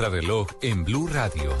Reloj 0.00 0.46
en 0.62 0.84
Blue 0.84 1.08
Radio. 1.08 1.58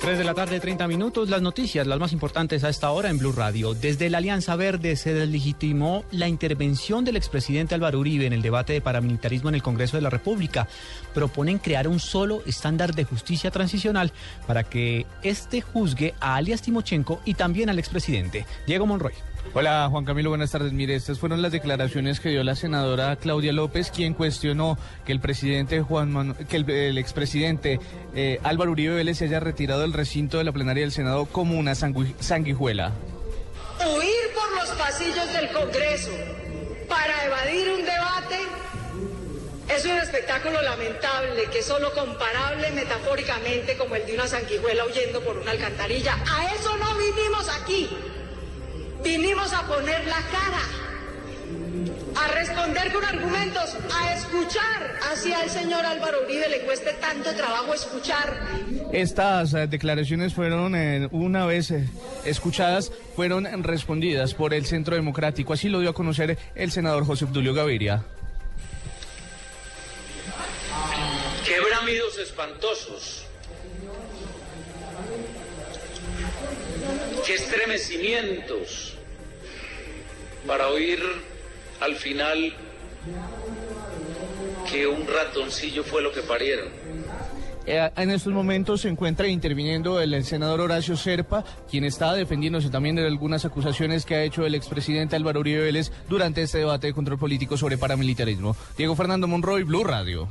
3 0.00 0.16
de 0.16 0.24
la 0.24 0.32
tarde, 0.32 0.58
30 0.58 0.88
minutos. 0.88 1.28
Las 1.28 1.42
noticias, 1.42 1.86
las 1.86 1.98
más 1.98 2.14
importantes 2.14 2.64
a 2.64 2.70
esta 2.70 2.90
hora 2.92 3.10
en 3.10 3.18
Blue 3.18 3.32
Radio. 3.32 3.74
Desde 3.74 4.08
la 4.08 4.18
Alianza 4.18 4.56
Verde 4.56 4.96
se 4.96 5.12
deslegitimó 5.12 6.06
la 6.12 6.28
intervención 6.28 7.04
del 7.04 7.16
expresidente 7.16 7.74
Álvaro 7.74 7.98
Uribe 7.98 8.24
en 8.24 8.32
el 8.32 8.40
debate 8.40 8.72
de 8.72 8.80
paramilitarismo 8.80 9.50
en 9.50 9.56
el 9.56 9.62
Congreso 9.62 9.98
de 9.98 10.00
la 10.00 10.08
República. 10.08 10.66
Proponen 11.12 11.58
crear 11.58 11.88
un 11.88 12.00
solo 12.00 12.42
estándar 12.46 12.94
de 12.94 13.04
justicia 13.04 13.50
transicional 13.50 14.10
para 14.46 14.64
que 14.64 15.04
este 15.22 15.60
juzgue 15.60 16.14
a 16.20 16.36
alias 16.36 16.62
Timochenko 16.62 17.20
y 17.26 17.34
también 17.34 17.68
al 17.68 17.78
expresidente. 17.78 18.46
Diego 18.66 18.86
Monroy. 18.86 19.12
Hola 19.52 19.88
Juan 19.90 20.04
Camilo, 20.04 20.30
buenas 20.30 20.50
tardes. 20.50 20.72
Mire, 20.72 20.94
estas 20.94 21.18
fueron 21.18 21.42
las 21.42 21.52
declaraciones 21.52 22.18
que 22.18 22.30
dio 22.30 22.42
la 22.42 22.56
senadora 22.56 23.16
Claudia 23.16 23.52
López, 23.52 23.90
quien 23.90 24.14
cuestionó 24.14 24.78
que 25.04 25.12
el 25.12 25.20
presidente 25.20 25.80
Juan 25.80 26.34
que 26.48 26.56
el, 26.56 26.98
expresidente 26.98 27.78
eh, 28.14 28.40
Álvaro 28.42 28.72
Uribe 28.72 28.94
Vélez 28.96 29.18
se 29.18 29.26
haya 29.26 29.40
retirado 29.40 29.82
del 29.82 29.92
recinto 29.92 30.38
de 30.38 30.44
la 30.44 30.52
plenaria 30.52 30.82
del 30.82 30.92
Senado 30.92 31.26
como 31.26 31.58
una 31.58 31.74
sanguijuela. 31.74 32.92
Huir 33.80 34.34
por 34.34 34.56
los 34.60 34.70
pasillos 34.76 35.32
del 35.32 35.48
Congreso 35.50 36.10
para 36.88 37.24
evadir 37.24 37.70
un 37.70 37.84
debate 37.84 38.38
es 39.68 39.84
un 39.84 39.96
espectáculo 39.98 40.60
lamentable 40.62 41.44
que 41.50 41.60
es 41.60 41.66
solo 41.66 41.92
comparable 41.92 42.70
metafóricamente 42.72 43.76
como 43.76 43.94
el 43.94 44.06
de 44.06 44.14
una 44.14 44.26
sanguijuela 44.26 44.84
huyendo 44.84 45.20
por 45.22 45.38
una 45.38 45.52
alcantarilla. 45.52 46.16
A 46.30 46.54
eso 46.54 46.76
no 46.76 46.94
vinimos 46.96 47.48
aquí. 47.48 47.88
Vinimos 49.04 49.52
a 49.52 49.66
poner 49.66 50.06
la 50.06 50.22
cara, 50.32 50.62
a 52.16 52.28
responder 52.28 52.90
con 52.90 53.04
argumentos, 53.04 53.76
a 53.94 54.14
escuchar. 54.14 54.98
Así 55.12 55.30
al 55.30 55.50
señor 55.50 55.84
Álvaro 55.84 56.22
Uribe 56.24 56.48
le 56.48 56.60
cueste 56.62 56.94
tanto 56.94 57.34
trabajo 57.34 57.74
escuchar. 57.74 58.40
Estas 58.92 59.52
eh, 59.52 59.66
declaraciones 59.66 60.32
fueron, 60.32 60.74
eh, 60.74 61.06
una 61.12 61.44
vez 61.44 61.70
eh, 61.70 61.86
escuchadas, 62.24 62.92
fueron 63.14 63.44
respondidas 63.62 64.32
por 64.32 64.54
el 64.54 64.64
Centro 64.64 64.96
Democrático. 64.96 65.52
Así 65.52 65.68
lo 65.68 65.80
dio 65.80 65.90
a 65.90 65.94
conocer 65.94 66.38
el 66.54 66.72
senador 66.72 67.04
José 67.04 67.26
Obdulio 67.26 67.52
Gaviria. 67.52 68.02
Qué 71.46 71.60
bramidos 71.60 72.18
espantosos 72.18 73.24
qué 77.24 77.34
estremecimientos 77.34 78.94
para 80.46 80.68
oír 80.68 81.00
al 81.80 81.96
final 81.96 82.54
que 84.70 84.86
un 84.86 85.06
ratoncillo 85.06 85.84
fue 85.84 86.02
lo 86.02 86.12
que 86.12 86.22
parieron. 86.22 86.83
Eh, 87.66 87.90
en 87.96 88.10
estos 88.10 88.32
momentos 88.32 88.82
se 88.82 88.88
encuentra 88.88 89.26
interviniendo 89.26 90.00
el, 90.00 90.24
senador 90.24 90.60
Horacio 90.60 90.96
Serpa, 90.96 91.44
quien 91.70 91.84
está 91.84 92.12
defendiéndose 92.12 92.68
también 92.68 92.96
de 92.96 93.06
algunas 93.06 93.44
acusaciones 93.44 94.04
que 94.04 94.14
ha 94.16 94.22
hecho 94.22 94.44
el 94.44 94.54
expresidente 94.54 95.16
Álvaro 95.16 95.40
Uribe 95.40 95.62
Vélez 95.62 95.90
durante 96.08 96.42
este 96.42 96.58
debate 96.58 96.88
de 96.88 96.92
control 96.92 97.18
político 97.18 97.56
sobre 97.56 97.78
paramilitarismo. 97.78 98.56
Diego 98.76 98.94
Fernando 98.96 99.26
Monroy, 99.26 99.62
Blue 99.62 99.84
Radio. 99.84 100.28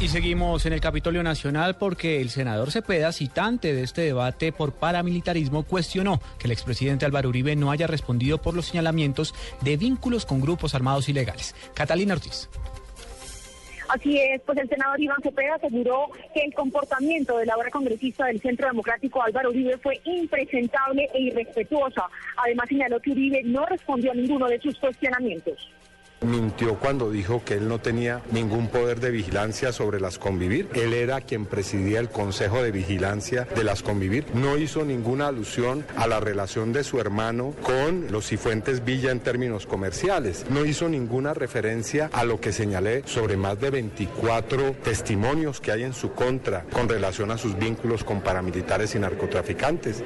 Y 0.00 0.08
seguimos 0.08 0.64
en 0.64 0.72
el 0.72 0.80
Capitolio 0.80 1.24
Nacional 1.24 1.76
porque 1.76 2.20
el 2.20 2.30
senador 2.30 2.70
Cepeda, 2.70 3.10
citante 3.10 3.74
de 3.74 3.82
este 3.82 4.02
debate 4.02 4.52
por 4.52 4.72
paramilitarismo, 4.72 5.64
cuestionó 5.64 6.20
que 6.38 6.46
el 6.46 6.52
expresidente 6.52 7.04
Álvaro 7.04 7.30
Uribe 7.30 7.56
no 7.56 7.72
haya 7.72 7.88
respondido 7.88 8.38
por 8.38 8.54
los 8.54 8.66
señalamientos 8.66 9.34
de 9.60 9.76
vínculos 9.76 10.24
con 10.24 10.40
grupos 10.40 10.76
armados 10.76 11.08
ilegales. 11.08 11.56
Catalina 11.74 12.14
Ortiz. 12.14 12.48
Así 13.88 14.18
es, 14.18 14.42
pues 14.42 14.58
el 14.58 14.68
senador 14.68 15.00
Iván 15.00 15.22
Cepeda 15.22 15.54
aseguró 15.54 16.08
que 16.34 16.42
el 16.42 16.52
comportamiento 16.52 17.38
de 17.38 17.46
la 17.46 17.56
obra 17.56 17.70
congresista 17.70 18.26
del 18.26 18.40
Centro 18.40 18.68
Democrático 18.68 19.22
Álvaro 19.22 19.48
Uribe 19.48 19.78
fue 19.78 19.98
impresentable 20.04 21.08
e 21.14 21.20
irrespetuosa. 21.22 22.04
Además 22.36 22.68
señaló 22.68 23.00
que 23.00 23.12
Uribe 23.12 23.42
no 23.44 23.64
respondió 23.64 24.12
a 24.12 24.14
ninguno 24.14 24.46
de 24.46 24.60
sus 24.60 24.78
cuestionamientos. 24.78 25.70
Mintió 26.20 26.74
cuando 26.78 27.10
dijo 27.10 27.42
que 27.44 27.54
él 27.54 27.68
no 27.68 27.78
tenía 27.78 28.22
ningún 28.32 28.68
poder 28.68 29.00
de 29.00 29.10
vigilancia 29.10 29.72
sobre 29.72 30.00
las 30.00 30.18
convivir. 30.18 30.68
Él 30.74 30.92
era 30.92 31.20
quien 31.20 31.46
presidía 31.46 32.00
el 32.00 32.08
Consejo 32.08 32.62
de 32.62 32.72
Vigilancia 32.72 33.46
de 33.54 33.64
las 33.64 33.82
convivir. 33.82 34.26
No 34.34 34.58
hizo 34.58 34.84
ninguna 34.84 35.28
alusión 35.28 35.84
a 35.96 36.06
la 36.06 36.20
relación 36.20 36.72
de 36.72 36.84
su 36.84 37.00
hermano 37.00 37.54
con 37.62 38.10
los 38.10 38.26
Cifuentes 38.26 38.84
Villa 38.84 39.10
en 39.10 39.20
términos 39.20 39.66
comerciales. 39.66 40.46
No 40.50 40.64
hizo 40.64 40.88
ninguna 40.88 41.34
referencia 41.34 42.10
a 42.12 42.24
lo 42.24 42.40
que 42.40 42.52
señalé 42.52 43.02
sobre 43.06 43.36
más 43.36 43.60
de 43.60 43.70
24 43.70 44.72
testimonios 44.82 45.60
que 45.60 45.72
hay 45.72 45.84
en 45.84 45.94
su 45.94 46.12
contra 46.12 46.64
con 46.72 46.88
relación 46.88 47.30
a 47.30 47.38
sus 47.38 47.56
vínculos 47.58 48.04
con 48.04 48.20
paramilitares 48.20 48.94
y 48.94 48.98
narcotraficantes. 48.98 50.02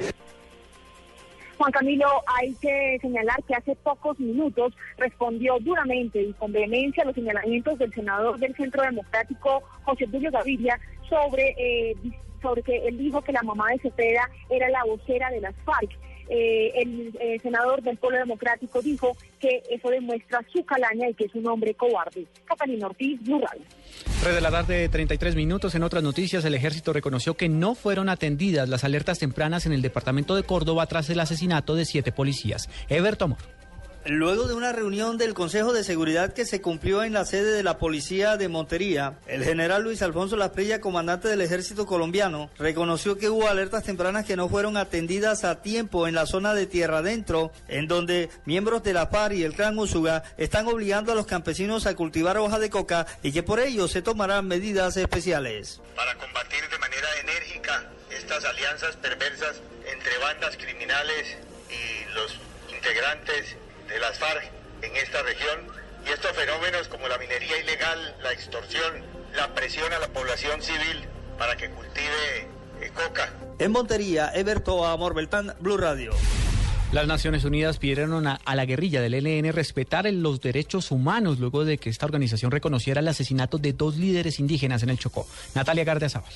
Juan 1.63 1.71
Camilo, 1.71 2.09
hay 2.25 2.53
que 2.55 2.97
señalar 2.99 3.41
que 3.47 3.55
hace 3.55 3.73
pocos 3.77 4.19
minutos 4.19 4.73
respondió 4.97 5.57
duramente 5.61 6.21
y 6.21 6.33
con 6.33 6.51
vehemencia 6.51 7.03
a 7.03 7.05
los 7.05 7.15
señalamientos 7.15 7.79
del 7.79 7.93
senador 7.93 8.37
del 8.37 8.53
Centro 8.53 8.83
Democrático, 8.83 9.63
José 9.85 10.05
Julio 10.11 10.29
Gaviria, 10.29 10.77
sobre, 11.07 11.55
eh, 11.57 11.95
sobre 12.41 12.63
que 12.63 12.85
él 12.85 12.97
dijo 12.97 13.21
que 13.21 13.31
la 13.31 13.43
mamá 13.43 13.69
de 13.69 13.79
Cepeda 13.79 14.29
era 14.49 14.67
la 14.71 14.83
vocera 14.83 15.29
de 15.29 15.39
las 15.39 15.55
FARC. 15.63 15.89
Eh, 16.29 16.71
el 16.75 17.11
eh, 17.19 17.39
senador 17.41 17.81
del 17.81 17.97
Pueblo 17.97 18.17
Democrático 18.19 18.81
dijo 18.81 19.15
que 19.39 19.61
eso 19.69 19.89
demuestra 19.89 20.39
su 20.51 20.63
calaña 20.63 21.09
y 21.09 21.13
que 21.13 21.25
es 21.25 21.35
un 21.35 21.47
hombre 21.47 21.73
cobarde. 21.73 22.25
Catalina 22.45 22.87
Ortiz, 22.87 23.19
Rural. 23.27 23.59
3 24.21 24.35
de 24.35 24.41
la 24.41 24.51
tarde, 24.51 24.89
33 24.89 25.35
minutos. 25.35 25.75
En 25.75 25.83
otras 25.83 26.03
noticias, 26.03 26.45
el 26.45 26.55
ejército 26.55 26.93
reconoció 26.93 27.35
que 27.35 27.49
no 27.49 27.75
fueron 27.75 28.09
atendidas 28.09 28.69
las 28.69 28.83
alertas 28.83 29.19
tempranas 29.19 29.65
en 29.65 29.73
el 29.73 29.81
departamento 29.81 30.35
de 30.35 30.43
Córdoba 30.43 30.85
tras 30.87 31.09
el 31.09 31.19
asesinato 31.19 31.75
de 31.75 31.85
siete 31.85 32.11
policías. 32.11 32.69
Everton 32.89 33.23
Amor. 33.23 33.62
Luego 34.05 34.49
de 34.49 34.53
una 34.53 34.73
reunión 34.73 35.17
del 35.17 35.33
Consejo 35.33 35.71
de 35.71 35.85
Seguridad 35.85 36.33
que 36.33 36.43
se 36.43 36.61
cumplió 36.61 37.03
en 37.03 37.13
la 37.13 37.23
sede 37.23 37.51
de 37.51 37.63
la 37.63 37.77
Policía 37.77 38.35
de 38.35 38.49
Montería, 38.49 39.17
el 39.27 39.45
general 39.45 39.83
Luis 39.83 40.01
Alfonso 40.01 40.35
Lasprilla, 40.35 40.81
comandante 40.81 41.29
del 41.29 41.39
Ejército 41.39 41.85
colombiano, 41.85 42.49
reconoció 42.57 43.17
que 43.17 43.29
hubo 43.29 43.47
alertas 43.47 43.83
tempranas 43.83 44.25
que 44.25 44.35
no 44.35 44.49
fueron 44.49 44.75
atendidas 44.75 45.45
a 45.45 45.61
tiempo 45.61 46.05
en 46.05 46.15
la 46.15 46.25
zona 46.25 46.53
de 46.53 46.67
Tierra 46.67 46.97
Adentro, 46.97 47.53
en 47.69 47.87
donde 47.87 48.29
miembros 48.43 48.83
de 48.83 48.91
la 48.91 49.09
PAR 49.09 49.31
y 49.31 49.43
el 49.43 49.53
Clan 49.53 49.79
Usuga 49.79 50.23
están 50.37 50.67
obligando 50.67 51.13
a 51.13 51.15
los 51.15 51.25
campesinos 51.25 51.85
a 51.85 51.95
cultivar 51.95 52.37
hoja 52.37 52.59
de 52.59 52.69
coca 52.69 53.07
y 53.21 53.31
que 53.31 53.41
por 53.41 53.61
ello 53.61 53.87
se 53.87 54.01
tomarán 54.01 54.45
medidas 54.49 54.97
especiales. 54.97 55.79
Para 55.95 56.13
combatir 56.15 56.59
de 56.69 56.77
manera 56.77 57.07
enérgica 57.21 57.85
estas 58.09 58.43
alianzas 58.43 58.97
perversas 58.97 59.61
entre 59.89 60.17
bandas 60.17 60.57
criminales 60.57 61.37
y 61.69 62.13
los 62.13 62.37
integrantes 62.69 63.55
de 63.93 63.99
las 63.99 64.17
FARC 64.17 64.43
en 64.81 64.95
esta 64.95 65.21
región 65.21 65.59
y 66.05 66.11
estos 66.11 66.31
fenómenos 66.31 66.87
como 66.87 67.07
la 67.07 67.17
minería 67.17 67.59
ilegal, 67.59 68.15
la 68.23 68.33
extorsión, 68.33 69.03
la 69.35 69.53
presión 69.53 69.93
a 69.93 69.99
la 69.99 70.07
población 70.07 70.61
civil 70.61 71.05
para 71.37 71.55
que 71.55 71.69
cultive 71.69 72.47
eh, 72.81 72.91
coca. 72.93 73.31
En 73.59 73.71
Montería, 73.71 74.31
Eberto 74.33 74.85
Amor 74.85 75.13
Beltán, 75.13 75.53
Blue 75.59 75.77
Radio. 75.77 76.11
Las 76.91 77.07
Naciones 77.07 77.43
Unidas 77.43 77.77
pidieron 77.77 78.27
a, 78.27 78.39
la 78.55 78.65
guerrilla 78.65 79.01
del 79.01 79.13
ELN 79.13 79.51
respetar 79.53 80.05
los 80.11 80.41
derechos 80.41 80.91
humanos 80.91 81.39
luego 81.39 81.65
de 81.65 81.77
que 81.77 81.89
esta 81.89 82.05
organización 82.05 82.51
reconociera 82.51 82.99
el 82.99 83.07
asesinato 83.07 83.57
de 83.57 83.73
dos 83.73 83.97
líderes 83.97 84.39
indígenas 84.39 84.83
en 84.83 84.89
el 84.89 84.99
Chocó. 84.99 85.27
Natalia 85.55 85.83
Gardiazabal. 85.83 86.33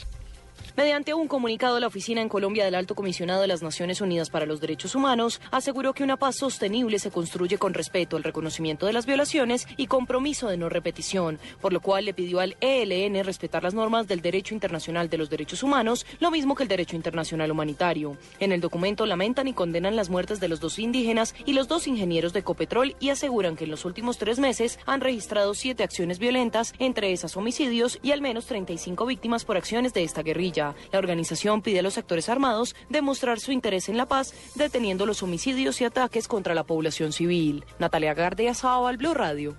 Mediante 0.77 1.15
un 1.15 1.27
comunicado, 1.27 1.79
la 1.79 1.87
oficina 1.87 2.21
en 2.21 2.29
Colombia 2.29 2.63
del 2.63 2.75
Alto 2.75 2.93
Comisionado 2.93 3.41
de 3.41 3.47
las 3.47 3.63
Naciones 3.63 3.99
Unidas 3.99 4.29
para 4.29 4.45
los 4.45 4.61
Derechos 4.61 4.93
Humanos 4.93 5.41
aseguró 5.49 5.93
que 5.93 6.03
una 6.03 6.17
paz 6.17 6.35
sostenible 6.35 6.99
se 6.99 7.09
construye 7.09 7.57
con 7.57 7.73
respeto 7.73 8.15
al 8.15 8.23
reconocimiento 8.23 8.85
de 8.85 8.93
las 8.93 9.07
violaciones 9.07 9.67
y 9.75 9.87
compromiso 9.87 10.47
de 10.47 10.57
no 10.57 10.69
repetición, 10.69 11.39
por 11.61 11.73
lo 11.73 11.81
cual 11.81 12.05
le 12.05 12.13
pidió 12.13 12.41
al 12.41 12.57
ELN 12.61 13.23
respetar 13.23 13.63
las 13.63 13.73
normas 13.73 14.07
del 14.07 14.21
derecho 14.21 14.53
internacional 14.53 15.09
de 15.09 15.17
los 15.17 15.31
derechos 15.31 15.63
humanos, 15.63 16.05
lo 16.19 16.29
mismo 16.29 16.53
que 16.53 16.61
el 16.61 16.69
derecho 16.69 16.95
internacional 16.95 17.49
humanitario. 17.49 18.15
En 18.39 18.51
el 18.51 18.61
documento 18.61 19.07
lamentan 19.07 19.47
y 19.47 19.53
condenan 19.53 19.95
las 19.95 20.11
muertes 20.11 20.39
de 20.39 20.47
los 20.47 20.59
dos 20.59 20.77
indígenas 20.77 21.33
y 21.47 21.53
los 21.53 21.67
dos 21.67 21.87
ingenieros 21.87 22.33
de 22.33 22.43
Copetrol 22.43 22.95
y 22.99 23.09
aseguran 23.09 23.55
que 23.55 23.63
en 23.63 23.71
los 23.71 23.83
últimos 23.83 24.19
tres 24.19 24.37
meses 24.37 24.77
han 24.85 25.01
registrado 25.01 25.55
siete 25.55 25.81
acciones 25.81 26.19
violentas, 26.19 26.75
entre 26.77 27.13
esas 27.13 27.35
homicidios 27.35 27.97
y 28.03 28.11
al 28.11 28.21
menos 28.21 28.45
35 28.45 29.07
víctimas 29.07 29.43
por 29.43 29.57
acciones 29.57 29.95
de 29.95 30.03
esta 30.03 30.21
guerrilla. 30.21 30.66
La 30.91 30.99
organización 30.99 31.61
pide 31.61 31.79
a 31.79 31.83
los 31.83 31.97
actores 31.97 32.29
armados 32.29 32.75
demostrar 32.89 33.39
su 33.39 33.51
interés 33.51 33.89
en 33.89 33.97
la 33.97 34.05
paz, 34.05 34.33
deteniendo 34.55 35.05
los 35.05 35.23
homicidios 35.23 35.81
y 35.81 35.85
ataques 35.85 36.27
contra 36.27 36.55
la 36.55 36.63
población 36.63 37.11
civil. 37.11 37.65
Natalia 37.79 38.13
Gardia, 38.13 38.53
al 38.63 38.97
Blue 38.97 39.13
Radio. 39.13 39.55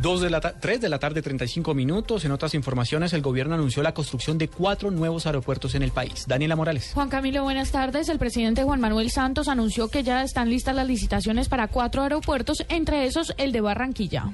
Dos 0.00 0.20
de 0.20 0.30
la 0.30 0.40
3 0.40 0.80
de 0.80 0.88
la 0.88 0.98
tarde, 0.98 1.22
35 1.22 1.74
minutos. 1.74 2.24
En 2.24 2.32
otras 2.32 2.54
informaciones, 2.54 3.12
el 3.12 3.22
gobierno 3.22 3.54
anunció 3.54 3.84
la 3.84 3.94
construcción 3.94 4.36
de 4.36 4.48
cuatro 4.48 4.90
nuevos 4.90 5.26
aeropuertos 5.26 5.76
en 5.76 5.84
el 5.84 5.92
país. 5.92 6.24
Daniela 6.26 6.56
Morales. 6.56 6.90
Juan 6.92 7.08
Camilo, 7.08 7.44
buenas 7.44 7.70
tardes. 7.70 8.08
El 8.08 8.18
presidente 8.18 8.64
Juan 8.64 8.80
Manuel 8.80 9.10
Santos 9.10 9.46
anunció 9.46 9.88
que 9.88 10.02
ya 10.02 10.24
están 10.24 10.50
listas 10.50 10.74
las 10.74 10.88
licitaciones 10.88 11.48
para 11.48 11.68
cuatro 11.68 12.02
aeropuertos, 12.02 12.64
entre 12.68 13.06
esos 13.06 13.32
el 13.38 13.52
de 13.52 13.60
Barranquilla. 13.60 14.24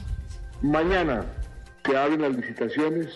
Mañana 0.62 1.26
que 1.84 1.94
abren 1.94 2.22
las 2.22 2.34
licitaciones 2.34 3.08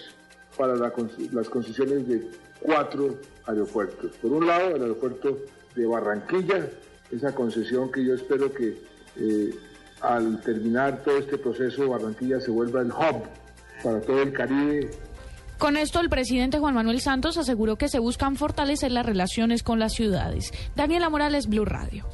para 0.57 0.75
las 0.77 1.49
concesiones 1.49 2.07
de 2.07 2.31
cuatro 2.61 3.19
aeropuertos. 3.47 4.13
Por 4.19 4.33
un 4.33 4.47
lado, 4.47 4.77
el 4.77 4.83
aeropuerto 4.83 5.39
de 5.75 5.87
Barranquilla, 5.87 6.69
esa 7.11 7.35
concesión 7.35 7.91
que 7.91 8.05
yo 8.05 8.15
espero 8.15 8.53
que 8.53 8.79
eh, 9.17 9.55
al 10.01 10.41
terminar 10.41 11.03
todo 11.03 11.19
este 11.19 11.39
proceso 11.39 11.89
Barranquilla 11.89 12.41
se 12.41 12.51
vuelva 12.51 12.81
el 12.81 12.91
hub 12.91 13.25
para 13.83 14.01
todo 14.01 14.23
el 14.23 14.33
Caribe. 14.33 14.91
Con 15.59 15.77
esto, 15.77 16.01
el 16.01 16.09
presidente 16.09 16.59
Juan 16.59 16.75
Manuel 16.75 17.01
Santos 17.01 17.39
aseguró 17.39 17.77
que 17.77 17.89
se 17.89 18.01
buscan 18.01 18.37
fortalecer 18.37 18.91
las 18.91 19.07
relaciones 19.07 19.63
con 19.63 19.79
las 19.79 19.93
ciudades. 19.93 20.51
Daniela 20.75 21.09
Morales, 21.09 21.47
Blue 21.47 21.65
Radio. 21.65 22.05